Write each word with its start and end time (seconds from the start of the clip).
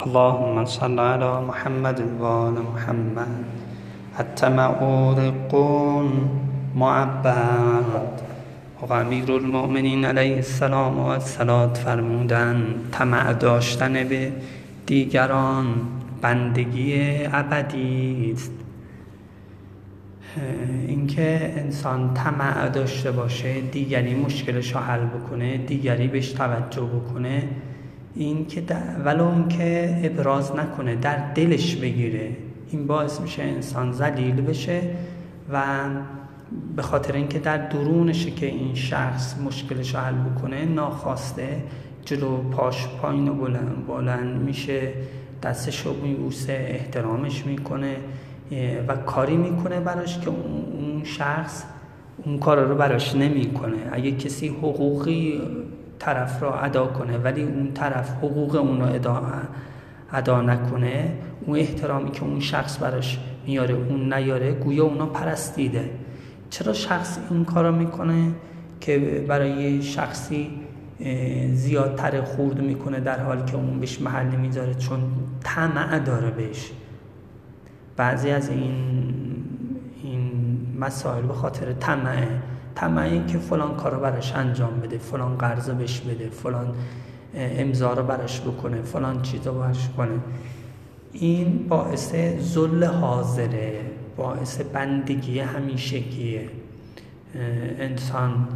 اللهم 0.00 0.64
صل 0.64 0.98
على 0.98 1.40
محمد 1.46 2.00
و 2.20 2.24
آل 2.24 2.52
محمد. 2.52 3.44
الطمع 4.18 4.70
رق 5.14 5.54
معبد. 6.74 8.22
و 8.88 8.92
امیر 8.92 9.32
المؤمنین 9.32 10.04
علیه 10.04 10.34
السلام 10.34 10.98
و 10.98 11.06
السلام 11.06 11.72
فرمودن 11.74 12.74
طمع 12.92 13.32
داشتن 13.32 13.92
به 13.92 14.32
دیگران 14.86 15.66
بندگی 16.22 17.18
ابدی 17.32 18.32
است. 18.32 18.52
اینکه 20.88 21.52
انسان 21.56 22.14
طمع 22.14 22.68
داشته 22.68 23.10
باشه 23.10 23.60
دیگری 23.60 24.14
مشکلش 24.14 24.74
رو 24.74 24.80
حل 24.80 25.04
بکنه 25.04 25.56
دیگری 25.56 26.08
بهش 26.08 26.32
توجه 26.32 26.82
بکنه 26.82 27.42
این 28.14 28.46
که 28.46 28.62
ولو 29.04 29.48
که 29.48 30.00
ابراز 30.04 30.56
نکنه 30.56 30.96
در 30.96 31.32
دلش 31.34 31.76
بگیره 31.76 32.36
این 32.70 32.86
باعث 32.86 33.20
میشه 33.20 33.42
انسان 33.42 33.92
ذلیل 33.92 34.40
بشه 34.40 34.80
و 35.52 35.62
به 36.76 36.82
خاطر 36.82 37.12
اینکه 37.12 37.38
در 37.38 37.68
درونشه 37.68 38.30
که 38.30 38.46
این 38.46 38.74
شخص 38.74 39.38
مشکلش 39.38 39.94
حل 39.94 40.14
بکنه 40.14 40.64
ناخواسته 40.64 41.62
جلو 42.04 42.36
پاش 42.36 42.88
پایین 42.88 43.28
و 43.28 43.34
بلند, 43.34 43.86
بلند 43.86 44.42
میشه 44.42 44.92
دستش 45.42 45.86
رو 45.86 45.94
میبوسه 46.02 46.52
احترامش 46.52 47.46
می‌کنه 47.46 47.96
و 48.88 48.96
کاری 48.96 49.36
می‌کنه 49.36 49.80
براش 49.80 50.18
که 50.18 50.28
اون 50.28 51.04
شخص 51.04 51.64
اون 52.24 52.38
کار 52.38 52.64
رو 52.64 52.74
براش 52.74 53.14
نمی‌کنه. 53.14 53.76
اگه 53.92 54.12
کسی 54.12 54.48
حقوقی 54.48 55.40
طرف 56.04 56.42
را 56.42 56.60
ادا 56.60 56.86
کنه 56.86 57.18
ولی 57.18 57.42
اون 57.42 57.72
طرف 57.72 58.10
حقوق 58.10 58.54
اون 58.54 58.80
رو 58.80 58.86
ادا, 58.86 59.22
ادا 60.12 60.42
نکنه 60.42 61.12
اون 61.46 61.58
احترامی 61.58 62.10
که 62.10 62.22
اون 62.22 62.40
شخص 62.40 62.82
براش 62.82 63.18
میاره 63.46 63.74
اون 63.74 64.12
نیاره 64.12 64.52
گویا 64.52 64.84
اونا 64.84 65.06
پرستیده. 65.06 65.90
چرا 66.50 66.72
شخص 66.72 67.18
این 67.30 67.44
کار 67.44 67.66
رو 67.66 67.76
می‌کنه 67.76 68.32
که 68.80 69.24
برای 69.28 69.82
شخصی 69.82 70.50
زیادتر 71.52 72.20
خورد 72.20 72.60
می‌کنه 72.60 73.00
در 73.00 73.20
حالی 73.20 73.42
که 73.44 73.56
اون 73.56 73.80
بهش 73.80 74.00
محل 74.00 74.26
نمی‌ذاره؟ 74.26 74.74
چون 74.74 75.00
طمع 75.44 75.98
داره 75.98 76.30
بهش. 76.30 76.70
بعضی 77.96 78.30
از 78.30 78.48
این 78.48 78.74
این 80.02 80.30
مسائل 80.80 81.22
به 81.22 81.34
خاطر 81.34 81.72
طمعه. 81.72 82.28
طمعه 82.74 83.26
که 83.26 83.38
فلان 83.38 83.76
کارو 83.76 84.00
براش 84.00 84.34
انجام 84.34 84.80
بده 84.80 84.98
فلان 84.98 85.38
قرض 85.38 85.70
بهش 85.70 86.00
بده 86.00 86.30
فلان 86.30 86.74
امضا 87.34 87.92
رو 87.92 88.02
براش 88.02 88.40
بکنه 88.40 88.82
فلان 88.82 89.22
چیز 89.22 89.46
رو 89.46 89.52
براش 89.52 89.88
کنه. 89.96 90.20
این 91.12 91.68
باعث 91.68 92.14
ذل 92.40 92.84
حاضره 92.84 93.80
باعث 94.16 94.60
بندگی 94.60 95.38
همیشگیه. 95.38 96.48
انسان 97.78 98.48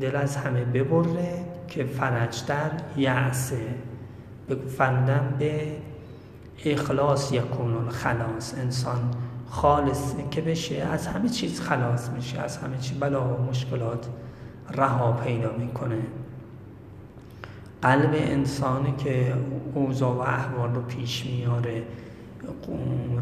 دل 0.00 0.16
از 0.16 0.36
همه 0.36 0.64
ببره 0.64 1.34
که 1.68 1.84
فرج 1.84 2.42
در 2.46 2.70
یعصه 2.96 3.56
فرمودن 4.78 5.34
به 5.38 5.76
اخلاص 6.64 7.32
یکون 7.32 7.74
الخلاص. 7.74 8.54
انسان 8.58 9.10
خالص 9.50 10.14
که 10.30 10.40
بشه 10.40 10.76
از 10.76 11.06
همه 11.06 11.28
چیز 11.28 11.60
خلاص 11.60 12.10
میشه 12.10 12.38
از 12.40 12.56
همه 12.56 12.78
چیز 12.78 12.98
بلا 13.00 13.24
و 13.24 13.42
مشکلات 13.50 14.06
رها 14.70 15.12
پیدا 15.12 15.52
می‌کنه. 15.58 15.98
قلب 17.82 18.10
انسانی 18.14 18.94
که 18.98 19.32
اوضاع 19.74 20.14
و 20.14 20.20
احوال 20.20 20.74
رو 20.74 20.82
پیش 20.82 21.26
میاره 21.26 21.82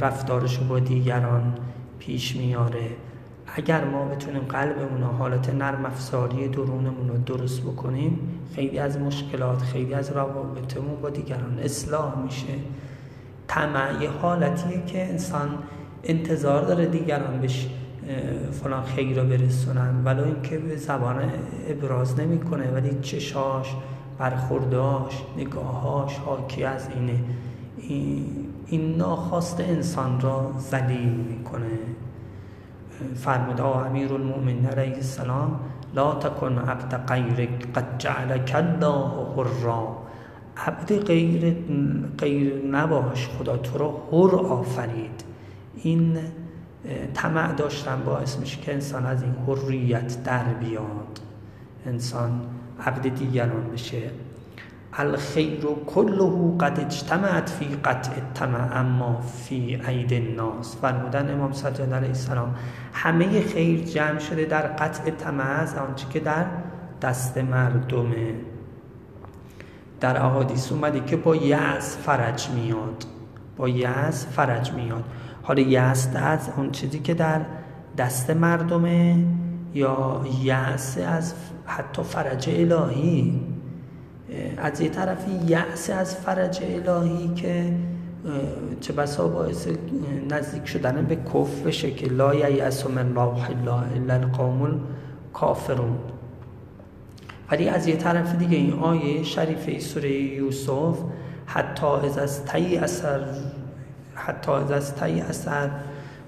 رفتارش 0.00 0.58
رو 0.58 0.64
با 0.64 0.78
دیگران 0.78 1.55
پیش 1.98 2.36
میاره. 2.36 2.91
اگر 3.56 3.84
ما 3.84 4.04
بتونیم 4.04 4.43
قلبمون 4.43 5.03
و 5.03 5.06
حالت 5.06 5.54
نرم 5.54 5.87
افزاری 5.87 6.48
درونمون 6.48 7.09
رو 7.09 7.16
درست 7.16 7.62
بکنیم 7.62 8.19
خیلی 8.54 8.78
از 8.78 8.98
مشکلات 8.98 9.62
خیلی 9.62 9.94
از 9.94 10.10
روابطمون 10.10 11.00
با 11.03 11.10
دیگران 11.10 11.59
اصلاح 11.59 12.19
میشه. 12.19 12.54
طمع 13.48 14.03
یه 14.03 14.10
حالتیه 14.10 14.82
که 14.87 15.06
انسان 15.06 15.59
انتظار 16.04 16.62
داره 16.65 16.87
دیگران 16.87 17.41
بهش 17.41 17.69
فلان 18.62 18.82
خیر 18.82 19.20
رو 19.20 19.28
برسونن. 19.28 20.04
ولو 20.04 20.25
اینکه 20.25 20.59
به 20.59 20.76
زبان 20.76 21.16
ابراز 21.69 22.20
نمی‌کنه 22.20 22.70
ولی 22.70 22.98
چشاش 23.03 23.75
برخورداش 24.19 25.22
نگاهاش 25.37 26.19
حاکی 26.19 26.65
از 26.65 26.88
اینه. 26.94 27.20
این 28.66 28.97
ناخواست 28.97 29.60
انسان 29.60 30.20
را 30.20 30.53
ذلیل 30.59 31.12
می‌کنه. 31.12 31.78
فرمود 33.15 33.60
امیر 33.60 34.12
المؤمن 34.12 34.66
علیه 34.66 34.94
السلام 34.94 35.60
لا 35.94 36.15
تکن 36.15 36.59
عبد 36.59 36.94
غیرک 37.06 37.72
قد 37.75 37.98
جعلک 37.98 38.53
الله 38.54 39.10
حرا. 39.36 39.97
عبد 40.56 40.98
غیر 40.98 41.56
غیر 42.19 42.65
نباش 42.71 43.28
خدا 43.28 43.56
تو 43.56 43.78
رو 43.78 44.00
حر 44.12 44.36
آفرید. 44.36 45.25
این 45.84 46.19
طمع 47.15 47.53
داشتن 47.53 48.03
باعث 48.06 48.39
میشه 48.39 48.61
که 48.61 48.72
انسان 48.72 49.06
از 49.06 49.22
این 49.22 49.34
حریت 49.47 50.22
در 50.22 50.45
بیاد. 50.45 51.21
انسان 51.87 52.41
عبد 52.87 53.15
دیگران 53.15 53.71
بشه. 53.72 54.11
الخیر 54.93 55.67
کله 55.87 56.56
قد 56.61 56.81
اجتمعت 56.81 57.50
فی 57.50 57.65
قطع 57.84 58.12
الطمع 58.12 58.81
اما 58.81 59.21
فی 59.21 59.75
عید 59.75 60.12
الناس. 60.12 60.77
فرمودن 60.77 61.34
امام 61.34 61.53
سجاد 61.53 61.93
علیه 61.93 62.09
السلام 62.09 62.55
همه 62.93 63.41
خیر 63.41 63.81
جمع 63.81 64.19
شده 64.19 64.45
در 64.45 64.62
قطع 64.62 65.11
طمع 65.11 65.61
از 65.61 65.77
آنچه 65.77 66.06
که 66.09 66.21
در 66.21 66.47
دست 67.03 67.39
مردمه. 67.39 68.34
در 70.01 70.22
احادیث 70.22 70.72
اومده 70.72 71.01
که 71.01 71.16
با 71.16 71.37
یأس 71.37 71.97
فرج 71.97 72.51
میاد. 72.51 73.05
با 73.56 73.69
یأس 73.69 74.27
فرج 74.27 74.72
میاد. 74.72 75.05
حالا 75.44 75.62
یأس 75.62 76.09
از 76.15 76.50
اون 76.56 76.71
چیزی 76.71 76.99
که 76.99 77.15
در 77.15 77.41
دست 77.99 78.31
مردمه 78.31 79.25
یا 79.75 80.21
یأس 80.43 80.99
از 80.99 81.34
حتی 81.66 82.03
فرج 82.03 82.50
الهی. 82.50 83.41
از 84.56 84.81
یه 84.81 84.88
طرفی 84.88 85.31
یأس 85.47 85.91
از 85.91 86.16
فرج 86.16 86.60
الهی 86.62 87.34
که 87.34 87.72
چه 88.81 88.93
بسا 88.93 89.28
باعث 89.28 89.69
نزدیک 90.31 90.66
شدن 90.66 91.04
به 91.04 91.16
کف 91.16 91.62
بشه 91.66 91.91
که 91.91 92.06
لا 92.06 92.34
یأس 92.34 92.87
من 92.87 93.15
روح 93.15 93.50
الله 93.50 93.97
الا 93.97 94.15
القوم 94.15 94.81
کافرون 95.33 95.99
ولی 97.50 97.69
از 97.69 97.87
یه 97.87 97.97
طرف 97.97 98.37
دیگه 98.37 98.56
این 98.56 98.72
آیه 98.72 99.22
شریفه 99.22 99.78
سوره 99.78 100.12
یوسف 100.12 100.99
حتی 101.47 101.87
از 101.87 102.19
از 102.19 102.44
تی 102.44 102.77
اثر 102.77 103.21
حتی 104.14 104.52
از 104.52 104.94
تی 104.94 105.20
اثر 105.20 105.70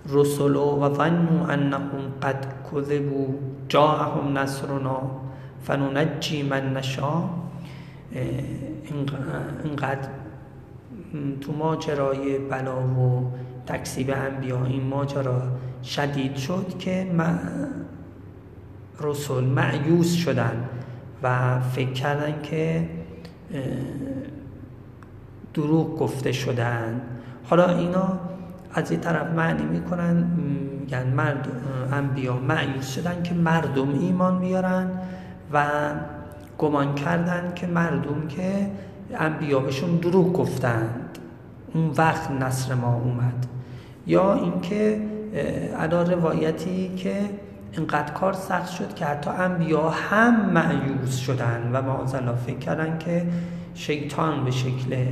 رسولو 0.09 0.83
و 0.83 0.95
ظنوا 0.95 1.47
انهم 1.47 2.13
قد 2.23 2.47
کذبوا 2.73 3.27
جاءهم 3.69 4.39
نصرنا 4.39 5.03
فننجی 5.63 6.43
من 6.43 6.73
نشا 6.73 7.23
اینقدر 9.65 10.09
تو 11.41 11.53
ماجرای 11.53 12.39
بلا 12.39 12.79
و 12.79 13.33
تکسیب 13.67 14.11
انبیا 14.11 14.65
این 14.65 14.87
ماجرا 14.87 15.43
شدید 15.85 16.37
شد 16.37 16.79
که 16.79 17.07
رسول 19.01 19.45
معیوز 19.45 20.13
شدن 20.13 20.65
و 21.23 21.61
فکر 21.61 21.93
کردن 21.93 22.43
که 22.43 22.89
دروغ 25.55 25.99
گفته 25.99 26.33
شدن. 26.33 27.01
حالا 27.51 27.69
اینا 27.69 28.19
از 28.75 28.91
این 28.91 29.01
طرف 29.01 29.27
معنی 29.27 29.63
می‌کنن 29.63 30.27
میگن 30.81 31.07
مرد 31.07 31.49
انبیا 31.93 32.37
معیوز 32.37 32.87
شدن 32.87 33.23
که 33.23 33.35
مردم 33.35 33.99
ایمان 33.99 34.41
بیارن 34.41 34.91
و 35.53 35.67
گمان 36.59 36.95
کردن 36.95 37.53
که 37.55 37.67
مردم 37.67 38.29
که 38.29 38.71
انبیا 39.19 39.61
بهشون 39.61 39.97
دروغ 39.97 40.33
گفتند. 40.33 41.19
اون 41.75 41.91
وقت 41.97 42.31
نصر 42.31 42.75
ما 42.75 42.95
اومد. 42.95 43.47
یا 44.07 44.35
اینکه 44.35 45.01
علا 45.79 46.03
روایتی 46.03 46.95
که 46.97 47.17
اینقدر 47.73 48.13
کار 48.13 48.33
سخت 48.33 48.71
شد 48.71 48.95
که 48.95 49.05
حتی 49.05 49.31
انبیا 49.31 49.91
هم 49.91 50.51
معیوز 50.51 51.17
شدن 51.17 51.71
و 51.73 51.83
معاذالله 51.83 52.37
فکر 52.37 52.59
کردن 52.59 52.99
که 52.99 53.27
شیطان 53.75 54.45
به 54.45 54.51
شکل 54.51 55.07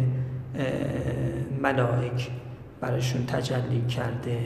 ملائک 1.62 2.30
براشون 2.80 3.26
تجلی 3.26 3.86
کرده. 3.88 4.38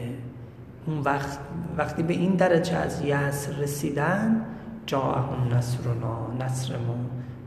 اون 0.87 0.99
وقت 0.99 1.39
وقتی 1.79 2.03
به 2.03 2.13
این 2.13 2.35
درجه 2.35 2.77
از 2.77 3.05
یأس 3.05 3.49
رسیدن 3.59 4.45
جاءهم 4.87 5.55
نصرنا 5.55 6.33
نصر 6.41 6.77
ما 6.77 6.97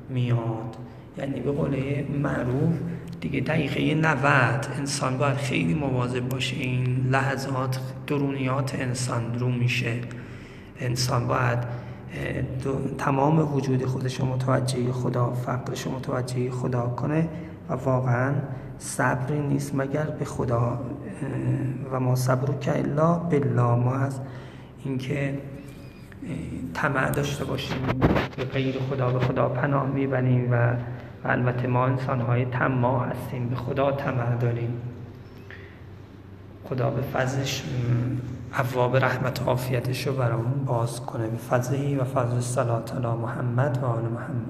میاد. 0.10 0.78
یعنی 1.18 1.40
به 1.40 1.52
قول 1.52 2.04
معروف 2.24 2.74
دیگه 3.22 3.40
دقیقه 3.40 3.96
90 3.96 4.68
انسان 4.78 5.18
باید 5.18 5.38
خیلی 5.38 5.74
مواظب 5.74 6.30
باشه 6.30 6.56
این 6.56 7.08
لحظات 7.12 7.80
درونیات 8.08 8.76
انسان 8.76 9.40
رو 9.40 9.50
میشه. 9.50 9.94
انسان 10.80 11.28
باید 11.28 11.60
تمام 12.98 13.56
وجود 13.56 13.86
خودش 13.86 14.20
رو 14.20 14.26
متوجه 14.26 14.92
خدا 14.92 15.34
فقرش 15.34 15.82
رو 15.82 15.92
متوجه 15.92 16.52
خدا 16.52 16.88
کنه. 16.88 17.28
و 17.72 17.76
واقعا 17.76 18.34
صبری 18.78 19.40
نیست 19.40 19.76
مگر 19.76 20.04
به 20.04 20.26
خدا 20.26 20.80
و 21.92 22.00
ما 22.00 22.16
صبر 22.16 22.54
که 22.54 22.80
الا 22.80 23.14
بالله. 23.14 23.76
ما 23.76 23.96
از 23.96 24.20
اینکه 24.86 25.38
طمع 26.74 27.10
داشته 27.10 27.46
باشیم 27.46 27.78
به 28.38 28.44
غیر 28.44 28.76
خدا 28.90 29.10
به 29.10 29.20
خدا 29.20 29.50
پناه 29.50 29.88
می‌بریم 29.88 30.54
و 30.54 30.74
البته 31.26 31.68
ما 31.68 31.86
انسان 31.86 32.22
های 32.22 32.46
طماع 32.46 33.08
هستیم 33.08 33.50
به 33.50 33.56
خدا 33.56 33.92
طمع 33.92 34.36
داریم. 34.36 34.74
خدا 36.70 36.90
به 36.90 37.02
فضلش 37.02 37.64
ابواب 38.54 38.98
رحمت 38.98 39.42
و 39.42 39.46
عافیتش 39.46 40.08
رو 40.08 40.14
برامون 40.14 40.66
باز 40.66 41.02
کنه. 41.02 41.28
به 41.28 41.38
فضلی 41.38 41.96
و 41.96 42.04
فضل 42.04 42.40
صلات 42.40 42.96
علی 42.96 43.08
محمد 43.08 43.80
و 43.82 43.86
آل 43.86 44.04
محمد. 44.04 44.46